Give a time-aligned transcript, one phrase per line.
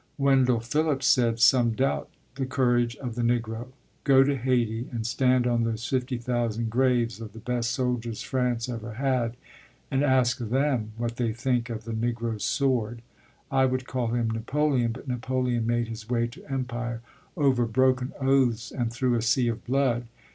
[0.17, 3.67] Wendell Phillips said, "Some doubt the courage of the Negro.
[4.03, 8.67] Go to Hayti and stand on those fifty thousand graves of the best soldiers France
[8.67, 9.37] ever had
[9.91, 13.03] and ask them what they think of the Negro's sword.
[13.51, 17.01] I would call him Napoleon, but Napoleon made his way to empire
[17.37, 20.07] over broken oaths and through a sea of blood.